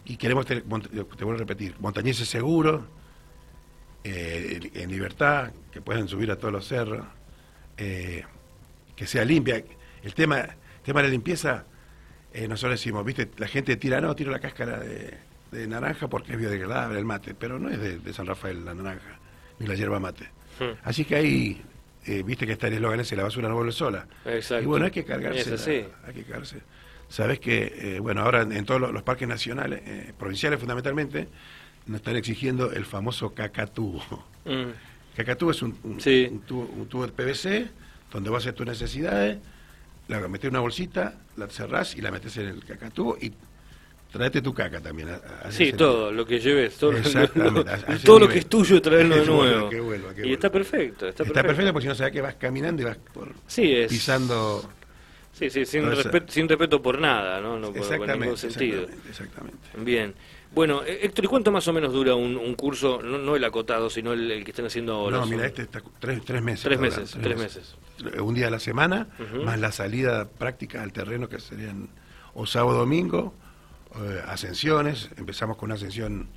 y 0.07 0.17
queremos, 0.17 0.47
tener, 0.47 0.63
te 0.63 1.25
vuelvo 1.25 1.35
a 1.35 1.37
repetir, 1.37 1.75
montañeses 1.81 2.27
seguros, 2.27 2.83
eh, 4.05 4.71
en 4.75 4.91
libertad, 4.91 5.53
que 5.71 5.83
puedan 5.83 6.09
subir 6.09 6.31
a 6.31 6.37
todos 6.37 6.53
los 6.53 6.67
cerros, 6.67 7.07
que 7.77 9.07
sea 9.07 9.25
limpia. 9.25 9.63
El 10.03 10.15
tema, 10.15 10.39
el 10.41 10.83
tema 10.83 11.01
de 11.01 11.09
la 11.09 11.13
limpieza, 11.13 11.65
nosotros 12.49 12.79
decimos, 12.79 13.05
¿viste? 13.05 13.29
La 13.37 13.49
gente 13.49 13.77
tira, 13.77 14.01
no, 14.01 14.15
tiro 14.15 14.31
la 14.31 14.39
cáscara 14.39 14.79
de, 14.79 15.67
naranja 15.67 16.09
porque 16.09 16.33
es 16.33 16.39
biodegradable 16.39 16.99
el 16.99 17.05
mate, 17.05 17.35
pero 17.35 17.59
no 17.59 17.69
es 17.69 18.03
de, 18.03 18.13
San 18.13 18.27
Rafael 18.27 18.65
la 18.65 18.75
naranja, 18.75 19.19
ni 19.59 19.67
la 19.67 19.75
hierba 19.75 20.01
mate. 20.01 20.25
Hmm. 20.59 20.79
Así 20.85 21.05
que 21.05 21.17
hay 21.17 21.63
eh, 22.05 22.23
viste 22.25 22.47
que 22.47 22.53
está 22.53 22.67
el 22.67 22.75
eslogan 22.75 23.01
ese, 23.01 23.15
la 23.17 23.23
basura 23.23 23.49
no 23.49 23.55
vuelve 23.55 23.73
sola. 23.73 24.07
Y 24.61 24.65
bueno, 24.65 24.87
hay 24.87 24.91
que 24.91 25.05
cargarse. 25.05 25.89
hay 26.07 26.15
que 26.15 26.23
cargarse. 26.25 26.63
Sabes 27.09 27.41
que, 27.41 27.97
eh, 27.97 28.01
bueno, 28.01 28.23
ahora 28.23 28.43
en, 28.43 28.65
todos 28.65 28.81
los, 28.81 29.03
parques 29.03 29.29
nacionales, 29.29 29.83
eh, 29.85 30.13
provinciales 30.19 30.59
fundamentalmente, 30.59 31.29
nos 31.87 31.97
están 31.97 32.17
exigiendo 32.17 32.73
el 32.73 32.87
famoso 32.87 33.35
cacatúo. 33.35 34.03
Mm. 34.45 34.71
Cacatúo 35.17 35.51
es 35.51 35.63
un, 35.63 35.75
tubo, 36.47 37.07
de 37.07 37.13
PVC 37.13 37.71
donde 38.11 38.31
vas 38.31 38.39
a 38.39 38.49
hacer 38.49 38.55
tus 38.55 38.67
necesidades, 38.67 39.39
la 40.09 40.27
metes 40.27 40.45
en 40.45 40.51
una 40.51 40.61
bolsita, 40.61 41.15
la 41.37 41.49
cerrás 41.49 41.95
y 41.95 42.01
la 42.01 42.11
metes 42.11 42.37
en 42.39 42.49
el 42.49 42.65
cacatúo 42.65 43.17
y 43.21 43.33
Traete 44.13 44.43
tu 44.43 44.53
caca 44.53 44.79
también. 44.81 45.09
sí, 45.49 45.73
todo, 45.73 46.13
lo 46.13 46.27
que 46.27 46.39
lleves, 46.39 46.77
todo, 46.77 46.93
todo 48.05 48.19
lo 48.19 48.29
que 48.29 48.41
es 48.41 48.47
tuyo, 48.47 48.81
traerlo 48.83 49.17
de 49.17 49.27
nuevo. 49.27 49.71
y 50.23 50.35
está 50.35 50.53
perfecto. 50.53 51.09
Está, 51.09 51.23
está 51.23 51.43
perfecto. 51.43 51.73
porque 51.73 51.85
si 51.85 51.89
no 51.89 51.95
sabes 51.95 52.13
que 52.13 52.21
vas 52.21 52.35
caminando 52.35 52.83
y 52.83 52.85
vas 52.85 52.99
por, 52.99 53.33
pisando... 53.89 54.69
Sí, 55.33 55.49
sí, 55.49 55.65
sin, 55.65 55.91
respeto, 55.91 56.31
sin 56.31 56.47
respeto 56.47 56.83
por 56.83 57.01
nada, 57.01 57.41
¿no? 57.41 57.59
no 57.59 57.73
por, 57.73 58.19
ningún 58.19 58.37
sentido. 58.37 58.87
Exactamente, 59.09 59.59
Bien. 59.79 60.15
Bueno, 60.55 60.83
eh, 60.85 61.01
Héctor, 61.03 61.25
¿y 61.25 61.29
cuánto 61.29 61.51
más 61.51 61.67
o 61.69 61.73
menos 61.73 61.93
dura 61.95 62.15
un, 62.15 62.55
curso, 62.55 63.01
no, 63.03 63.35
el 63.35 63.45
acotado, 63.45 63.89
sino 63.89 64.13
el, 64.13 64.45
que 64.45 64.51
están 64.51 64.67
haciendo 64.67 64.93
ahora? 64.93 65.21
No, 65.21 65.27
mira, 65.27 65.47
este 65.47 65.63
está 65.63 65.83
tres, 65.99 66.19
meses. 66.43 66.65
Tres 66.65 66.79
meses, 66.79 67.17
tres, 67.21 67.39
meses. 67.39 67.75
Un 68.21 68.35
día 68.35 68.49
a 68.49 68.51
la 68.51 68.61
semana, 68.61 69.09
más 69.43 69.59
la 69.59 69.73
salida 69.73 70.29
práctica 70.29 70.83
al 70.83 70.93
terreno 70.93 71.31
que 71.31 71.41
serían 71.41 71.89
o 72.35 72.47
sábado 72.47 72.79
domingo, 72.79 73.35
eh, 73.97 74.23
ascensiones. 74.27 75.11
Empezamos 75.17 75.57
con 75.57 75.69
una 75.69 75.75
ascensión 75.75 76.29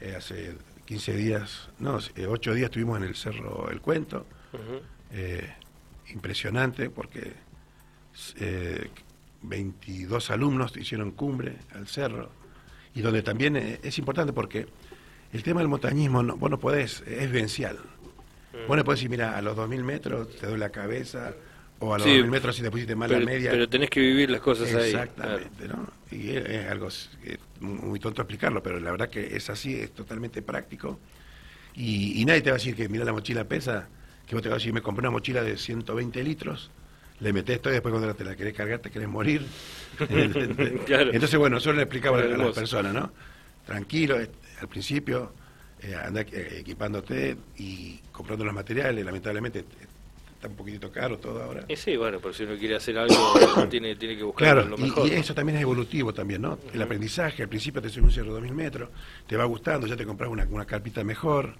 eh, 0.00 0.14
hace 0.16 0.56
15 0.84 1.14
días, 1.14 1.70
no, 1.78 1.98
8 2.28 2.54
días 2.54 2.66
estuvimos 2.66 2.98
en 2.98 3.04
el 3.04 3.14
Cerro 3.14 3.70
El 3.70 3.80
Cuento. 3.80 4.26
impresionante 6.08 6.90
porque 6.90 7.32
22 9.42 10.30
alumnos 10.30 10.76
hicieron 10.76 11.12
cumbre 11.12 11.56
al 11.74 11.86
cerro 11.86 12.30
y 12.94 13.00
donde 13.00 13.22
también 13.22 13.56
eh, 13.56 13.80
es 13.82 13.98
importante 13.98 14.32
porque 14.32 14.66
el 15.32 15.42
tema 15.42 15.60
del 15.60 15.68
montañismo, 15.68 16.22
no, 16.22 16.36
vos 16.36 16.50
no 16.50 16.58
podés, 16.58 17.02
es 17.06 17.30
vivencial. 17.30 17.78
Mm. 18.52 18.68
Vos 18.68 18.76
no 18.76 18.84
podés 18.84 19.00
decir, 19.00 19.10
mira, 19.10 19.36
a 19.36 19.42
los 19.42 19.56
2.000 19.56 19.82
metros 19.82 20.36
te 20.36 20.46
doy 20.46 20.58
la 20.58 20.70
cabeza, 20.70 21.34
o 21.82 21.94
a 21.94 21.98
los 21.98 22.06
2.000 22.06 22.26
metros 22.28 22.54
si 22.54 22.62
te 22.62 22.70
pusiste 22.70 22.94
mal 22.94 23.10
la 23.10 23.18
media. 23.18 23.50
Pero 23.50 23.68
tenés 23.68 23.90
que 23.90 24.00
vivir 24.00 24.30
las 24.30 24.40
cosas 24.40 24.72
ahí. 24.72 24.90
Exactamente, 24.90 25.66
¿no? 25.66 25.88
Y 26.12 26.30
es, 26.30 26.70
algo 26.70 26.88
muy 27.60 27.98
tonto 27.98 28.22
explicarlo, 28.22 28.62
pero 28.62 28.78
la 28.78 28.92
verdad 28.92 29.08
que 29.08 29.36
es 29.36 29.50
así, 29.50 29.74
es 29.74 29.92
totalmente 29.92 30.42
práctico. 30.42 31.00
Y, 31.74 32.20
y 32.20 32.24
nadie 32.24 32.42
te 32.42 32.50
va 32.50 32.56
a 32.56 32.58
decir 32.58 32.76
que 32.76 32.88
mira 32.88 33.04
la 33.04 33.12
mochila 33.12 33.44
pesa, 33.44 33.88
que 34.26 34.34
vos 34.34 34.42
te 34.42 34.48
vas 34.48 34.56
a 34.56 34.58
decir, 34.58 34.72
me 34.72 34.80
compré 34.80 35.00
una 35.00 35.10
mochila 35.10 35.42
de 35.42 35.56
120 35.56 36.22
litros, 36.22 36.70
le 37.18 37.32
metes 37.32 37.56
esto 37.56 37.70
y 37.70 37.72
después 37.72 37.92
cuando 37.92 38.14
te 38.14 38.24
la 38.24 38.36
querés 38.36 38.54
cargar 38.54 38.78
te 38.78 38.90
querés 38.90 39.08
morir. 39.08 39.44
Entonces, 40.08 41.36
bueno, 41.36 41.56
eso 41.56 41.72
le 41.72 41.82
explicaba 41.82 42.20
a 42.20 42.22
las 42.24 42.54
personas, 42.54 42.94
¿no? 42.94 43.12
Tranquilo, 43.66 44.20
eh, 44.20 44.30
al 44.60 44.68
principio, 44.68 45.32
eh, 45.82 45.96
anda 45.96 46.20
eh, 46.20 46.58
equipándote 46.60 47.36
y 47.58 47.98
comprando 48.12 48.44
los 48.44 48.54
materiales, 48.54 49.04
lamentablemente 49.04 49.64
está 50.42 50.48
un 50.48 50.56
poquitito 50.56 50.90
caro 50.90 51.18
todo 51.18 51.40
ahora. 51.40 51.64
Y 51.68 51.76
sí, 51.76 51.96
bueno, 51.96 52.18
por 52.18 52.34
si 52.34 52.42
uno 52.42 52.56
quiere 52.58 52.74
hacer 52.74 52.98
algo, 52.98 53.14
tiene, 53.70 53.94
tiene 53.94 54.16
que 54.16 54.24
buscar 54.24 54.66
lo 54.66 54.76
mejor. 54.76 55.06
Y, 55.06 55.12
eso 55.12 55.34
también 55.34 55.56
es 55.56 55.62
evolutivo 55.62 56.12
también, 56.12 56.42
¿no? 56.42 56.58
El 56.74 56.82
aprendizaje, 56.82 57.44
al 57.44 57.48
principio 57.48 57.80
te 57.80 57.88
sube 57.88 58.06
un 58.06 58.10
cierre 58.10 58.32
de 58.32 58.40
2.000 58.40 58.52
metros, 58.52 58.88
te 59.28 59.36
va 59.36 59.44
gustando, 59.44 59.86
ya 59.86 59.96
te 59.96 60.04
compras 60.04 60.28
una, 60.28 60.44
una 60.50 60.64
carpita 60.64 61.04
mejor, 61.04 61.54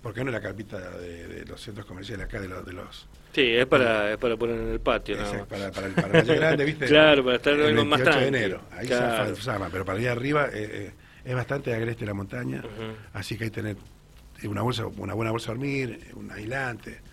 porque 0.00 0.22
no 0.22 0.30
es 0.30 0.34
la 0.34 0.40
carpita 0.40 0.78
de, 0.78 1.44
los 1.46 1.60
centros 1.60 1.84
comerciales 1.84 2.26
acá, 2.26 2.40
de 2.40 2.46
los... 2.46 2.64
De 2.64 2.72
los 2.72 3.08
sí, 3.32 3.42
es 3.42 3.66
para, 3.66 4.12
es 4.12 4.18
para 4.18 4.36
poner 4.36 4.60
en 4.60 4.68
el 4.68 4.80
patio. 4.80 5.16
¿no? 5.16 5.44
para, 5.46 5.72
para, 5.72 5.88
el, 5.88 5.94
para 5.94 6.22
Grande, 6.22 6.64
¿viste? 6.64 6.86
claro, 6.86 7.24
para 7.24 7.36
estar 7.36 7.54
el 7.54 7.84
más 7.84 8.04
tarde. 8.04 8.20
de 8.20 8.28
enero, 8.28 8.60
ahí 8.70 8.86
se 8.86 9.42
llama, 9.42 9.68
pero 9.72 9.84
para 9.84 9.98
allá 9.98 10.12
arriba 10.12 10.46
eh, 10.46 10.50
eh, 10.54 10.92
es 11.24 11.34
bastante 11.34 11.74
agreste 11.74 12.06
la 12.06 12.14
montaña, 12.14 12.62
así 13.12 13.36
que 13.36 13.44
hay 13.44 13.50
que 13.50 13.56
tener 13.56 13.76
una 14.44 14.62
bolsa, 14.62 14.86
una 14.86 15.14
buena 15.14 15.32
bolsa 15.32 15.50
de 15.50 15.58
dormir, 15.58 16.00
un 16.14 16.30
aislante. 16.30 17.07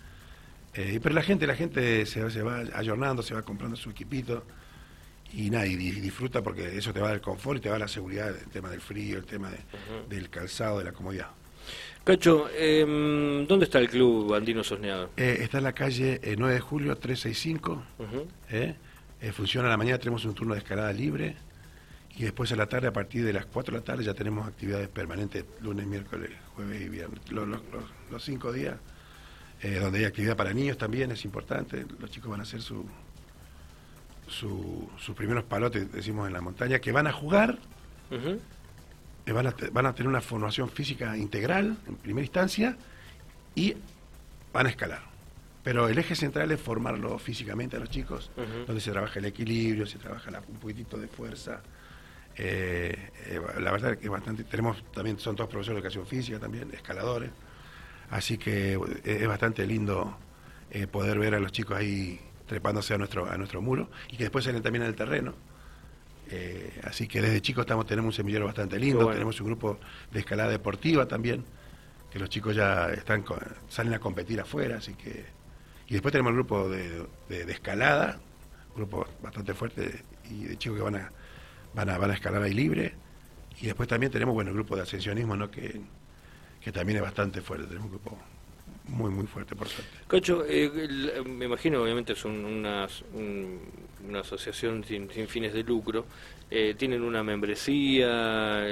Eh, 0.76 1.00
pero 1.02 1.14
la 1.14 1.22
gente, 1.22 1.46
la 1.46 1.56
gente 1.56 2.04
se, 2.06 2.30
se, 2.30 2.42
va 2.42 2.62
ayornando, 2.74 3.22
se 3.22 3.34
va 3.34 3.42
comprando 3.42 3.76
su 3.76 3.90
equipito 3.90 4.44
y 5.32 5.50
nada, 5.50 5.66
y 5.66 5.76
disfruta 5.76 6.42
porque 6.42 6.76
eso 6.76 6.92
te 6.92 7.00
va 7.00 7.06
a 7.06 7.08
dar 7.08 7.16
el 7.16 7.22
confort 7.22 7.58
y 7.58 7.60
te 7.62 7.70
va 7.70 7.78
la 7.78 7.88
seguridad, 7.88 8.28
el 8.28 8.50
tema 8.50 8.70
del 8.70 8.80
frío, 8.80 9.18
el 9.18 9.24
tema 9.24 9.50
del 10.08 10.30
calzado, 10.30 10.78
de 10.78 10.84
la 10.84 10.92
comodidad. 10.92 11.30
Cacho, 12.06 12.46
eh, 12.52 12.84
¿dónde 13.48 13.64
está 13.64 13.80
el 13.80 13.88
club 13.88 14.32
Andino 14.32 14.62
Sosneado? 14.62 15.10
Eh, 15.16 15.38
está 15.40 15.58
en 15.58 15.64
la 15.64 15.72
calle 15.72 16.20
9 16.38 16.52
eh, 16.52 16.54
de 16.54 16.60
julio 16.60 16.96
365. 16.96 17.82
Eh, 18.50 18.76
funciona 19.32 19.66
a 19.66 19.70
la 19.72 19.76
mañana, 19.76 19.98
tenemos 19.98 20.24
un 20.24 20.32
turno 20.32 20.54
de 20.54 20.60
escalada 20.60 20.92
libre. 20.92 21.34
Y 22.16 22.22
después 22.22 22.52
a 22.52 22.56
la 22.56 22.66
tarde, 22.66 22.86
a 22.86 22.92
partir 22.92 23.24
de 23.24 23.32
las 23.32 23.46
4 23.46 23.72
de 23.72 23.78
la 23.80 23.84
tarde, 23.84 24.04
ya 24.04 24.14
tenemos 24.14 24.46
actividades 24.46 24.88
permanentes, 24.88 25.44
lunes, 25.60 25.84
miércoles, 25.86 26.30
jueves 26.54 26.80
y 26.80 26.88
viernes. 26.88 27.20
Los, 27.32 28.24
cinco 28.24 28.52
días, 28.52 28.76
donde 29.62 29.98
hay 29.98 30.04
actividad 30.04 30.36
para 30.36 30.52
niños 30.52 30.78
también, 30.78 31.10
es 31.10 31.24
importante. 31.24 31.84
Los 31.98 32.10
chicos 32.10 32.30
van 32.30 32.40
a 32.40 32.42
hacer 32.44 32.60
su, 32.62 32.84
sus 34.28 35.14
primeros 35.14 35.44
palotes, 35.44 35.90
decimos, 35.92 36.26
en 36.26 36.32
la 36.32 36.40
montaña, 36.40 36.78
que 36.78 36.92
van 36.92 37.06
a 37.06 37.12
jugar. 37.12 37.58
Eh, 39.26 39.32
van 39.32 39.48
a, 39.48 39.54
van 39.72 39.86
a 39.86 39.94
tener 39.94 40.08
una 40.08 40.20
formación 40.20 40.70
física 40.70 41.16
integral 41.16 41.76
en 41.86 41.96
primera 41.96 42.24
instancia 42.24 42.76
y 43.54 43.74
van 44.52 44.66
a 44.66 44.68
escalar. 44.68 45.02
Pero 45.64 45.88
el 45.88 45.98
eje 45.98 46.14
central 46.14 46.52
es 46.52 46.60
formarlo 46.60 47.18
físicamente 47.18 47.76
a 47.76 47.80
los 47.80 47.90
chicos, 47.90 48.30
donde 48.66 48.80
se 48.80 48.92
trabaja 48.92 49.18
el 49.18 49.24
equilibrio, 49.24 49.84
se 49.84 49.98
trabaja 49.98 50.30
un 50.48 50.58
poquitito 50.58 50.96
de 50.96 51.08
fuerza. 51.08 51.60
Eh, 52.36 53.10
eh, 53.26 53.40
la 53.60 53.72
verdad 53.72 53.94
es 53.94 53.98
que 53.98 54.08
bastante, 54.08 54.44
tenemos 54.44 54.84
también, 54.92 55.18
son 55.18 55.34
todos 55.34 55.50
profesores 55.50 55.82
de 55.82 55.88
educación 55.88 56.06
física 56.06 56.38
también, 56.38 56.72
escaladores, 56.72 57.30
así 58.10 58.38
que 58.38 58.78
es 59.04 59.26
bastante 59.26 59.66
lindo 59.66 60.16
poder 60.90 61.18
ver 61.18 61.34
a 61.34 61.40
los 61.40 61.52
chicos 61.52 61.76
ahí 61.76 62.20
trepándose 62.46 62.94
a 62.94 62.98
nuestro, 62.98 63.30
a 63.30 63.36
nuestro 63.38 63.62
muro 63.62 63.88
y 64.10 64.16
que 64.16 64.24
después 64.24 64.44
salen 64.44 64.62
también 64.62 64.84
al 64.84 64.94
terreno 64.94 65.34
eh, 66.28 66.80
así 66.82 67.06
que 67.06 67.20
desde 67.20 67.40
chicos 67.40 67.62
estamos, 67.62 67.86
tenemos 67.86 68.08
un 68.08 68.12
semillero 68.12 68.46
bastante 68.46 68.78
lindo, 68.78 69.10
tenemos 69.10 69.40
un 69.40 69.46
grupo 69.46 69.78
de 70.10 70.20
escalada 70.20 70.50
deportiva 70.50 71.06
también, 71.06 71.44
que 72.10 72.18
los 72.18 72.28
chicos 72.28 72.56
ya 72.56 72.88
están 72.90 73.24
salen 73.68 73.94
a 73.94 73.98
competir 73.98 74.40
afuera, 74.40 74.78
así 74.78 74.94
que... 74.94 75.24
Y 75.88 75.92
después 75.92 76.10
tenemos 76.10 76.30
el 76.30 76.36
grupo 76.36 76.68
de, 76.68 77.06
de, 77.28 77.52
escalada, 77.52 78.18
un 78.70 78.74
grupo 78.74 79.06
bastante 79.22 79.54
fuerte 79.54 80.02
y 80.28 80.44
de 80.44 80.58
chicos 80.58 80.78
que 80.78 80.82
van 80.82 80.96
a, 80.96 81.12
van 81.74 81.90
a, 81.90 81.98
van 81.98 82.10
a 82.10 82.14
escalar 82.14 82.42
ahí 82.42 82.54
libre. 82.54 82.94
Y 83.60 83.66
después 83.66 83.88
también 83.88 84.10
tenemos, 84.10 84.34
bueno, 84.34 84.50
el 84.50 84.56
grupo 84.56 84.74
de 84.74 84.82
ascensionismo, 84.82 85.36
¿no? 85.36 85.48
Que, 85.48 85.80
que 86.66 86.72
también 86.72 86.96
es 86.96 87.02
bastante 87.04 87.40
fuerte, 87.40 87.64
tenemos 87.68 87.84
un 87.84 87.90
grupo 87.92 88.18
muy, 88.88 89.08
muy 89.08 89.28
fuerte, 89.28 89.54
por 89.54 89.68
suerte. 89.68 89.98
Cacho, 90.08 90.44
eh, 90.48 91.22
me 91.24 91.44
imagino, 91.44 91.80
obviamente, 91.80 92.14
es 92.14 92.24
una, 92.24 92.88
una 93.14 94.20
asociación 94.20 94.82
sin, 94.82 95.08
fines 95.28 95.54
de 95.54 95.62
lucro. 95.62 96.06
Eh, 96.50 96.74
¿Tienen 96.76 97.02
una 97.02 97.22
membresía? 97.22 98.08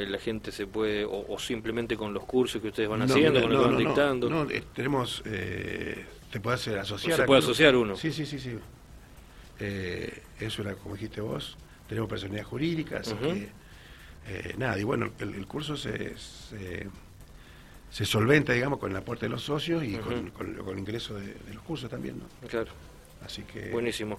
¿La 0.08 0.18
gente 0.18 0.50
se 0.50 0.66
puede, 0.66 1.04
o, 1.08 1.38
simplemente 1.38 1.96
con 1.96 2.12
los 2.12 2.24
cursos 2.24 2.60
que 2.60 2.66
ustedes 2.66 2.88
van 2.88 3.02
haciendo, 3.02 3.40
con 3.40 3.52
lo 3.52 3.60
que 3.60 3.66
van 3.68 3.78
dictando? 3.78 4.28
No, 4.28 4.50
eh, 4.50 4.64
tenemos, 4.74 5.22
te 5.22 6.40
puedes 6.42 6.66
asociar. 6.66 7.18
se 7.18 7.22
puede 7.22 7.38
asociar 7.38 7.76
uno. 7.76 7.94
Sí, 7.94 8.10
sí, 8.10 8.26
sí, 8.26 8.40
sí. 8.40 8.58
eso 10.40 10.62
era, 10.62 10.74
como 10.74 10.96
dijiste 10.96 11.20
vos, 11.20 11.56
tenemos 11.88 12.10
personalidad 12.10 12.44
jurídica, 12.44 12.98
así 12.98 13.14
que, 13.14 13.52
nada, 14.58 14.80
y 14.80 14.82
bueno, 14.82 15.12
el, 15.20 15.46
curso 15.46 15.76
se 15.76 16.16
se 16.18 16.88
solventa, 18.04 18.52
digamos, 18.52 18.80
con 18.80 18.90
el 18.90 18.96
aporte 18.96 19.26
de 19.26 19.30
los 19.30 19.44
socios 19.44 19.84
y 19.84 19.96
con, 19.98 20.32
el 20.68 20.78
ingreso 20.78 21.14
de, 21.14 21.36
los 21.52 21.62
cursos 21.62 21.88
también, 21.88 22.18
¿no? 22.18 22.48
Claro. 22.48 22.72
Así 23.24 23.42
que... 23.42 23.70
Buenísimo. 23.70 24.18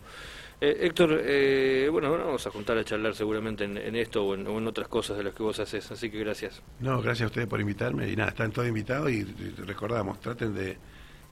Eh, 0.62 0.78
Héctor, 0.80 1.22
eh, 1.22 1.90
bueno, 1.92 2.10
vamos 2.10 2.48
a 2.48 2.52
juntar 2.52 2.78
a 2.78 2.86
charlar 2.86 3.14
seguramente 3.14 3.66
en, 3.66 3.96
esto 3.98 4.26
o 4.26 4.34
en, 4.34 4.48
otras 4.66 4.88
cosas 4.88 5.18
de 5.18 5.26
las 5.26 5.34
que 5.34 5.44
vos 5.44 5.60
haces, 5.60 5.92
así 5.92 6.10
que 6.10 6.20
gracias. 6.20 6.62
No, 6.80 7.02
gracias 7.02 7.26
a 7.26 7.28
ustedes 7.28 7.48
por 7.48 7.60
invitarme 7.60 8.10
y 8.10 8.16
nada, 8.16 8.30
están 8.30 8.54
todos 8.54 8.68
invitados 8.70 9.12
y, 9.12 9.26
recordamos, 9.66 10.22
traten 10.22 10.56
de, 10.56 10.78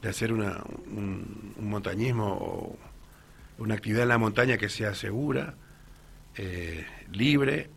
hacer 0.06 0.34
una, 0.34 0.62
un, 0.92 1.54
montañismo 1.62 2.28
o 2.28 2.78
una 3.60 3.76
actividad 3.76 4.04
en 4.04 4.10
la 4.10 4.18
montaña 4.18 4.58
que 4.58 4.68
sea 4.68 4.94
segura, 4.94 5.56
eh, 6.36 6.86
libre 7.14 7.70